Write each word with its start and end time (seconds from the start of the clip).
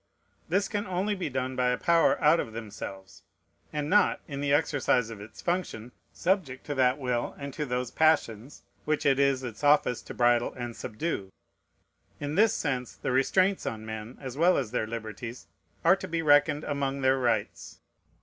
This 0.49 0.67
can 0.67 0.87
only 0.87 1.13
be 1.13 1.29
done 1.29 1.55
by 1.55 1.69
a 1.69 1.77
power 1.77 2.19
out 2.19 2.39
of 2.39 2.53
themselves, 2.53 3.21
and 3.71 3.87
not, 3.87 4.19
in 4.27 4.41
the 4.41 4.51
exercise 4.51 5.11
of 5.11 5.21
its 5.21 5.43
function, 5.43 5.91
subject 6.11 6.65
to 6.65 6.73
that 6.73 6.97
will 6.97 7.35
and 7.37 7.53
to 7.53 7.67
those 7.67 7.91
passions 7.91 8.63
which 8.83 9.05
it 9.05 9.19
is 9.19 9.43
its 9.43 9.63
office 9.63 10.01
to 10.01 10.15
bridle 10.15 10.53
and 10.55 10.75
subdue. 10.75 11.31
In 12.19 12.33
this 12.33 12.55
sense 12.55 12.93
the 12.95 13.11
restraints 13.11 13.67
on 13.67 13.85
men, 13.85 14.17
as 14.19 14.35
well 14.35 14.57
as 14.57 14.71
their 14.71 14.87
liberties, 14.87 15.45
are 15.85 15.95
to 15.97 16.07
be 16.07 16.23
reckoned 16.23 16.63
among 16.63 17.01
their 17.01 17.19
rights. 17.19 17.77